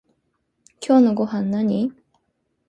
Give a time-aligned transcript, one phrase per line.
[0.79, 1.93] 今日のごはんなに？